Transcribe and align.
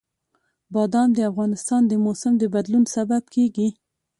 بادام 0.73 1.09
د 1.15 1.19
افغانستان 1.31 1.81
د 1.87 1.93
موسم 2.05 2.33
د 2.39 2.43
بدلون 2.55 2.83
سبب 2.95 3.23
کېږي. 3.33 3.67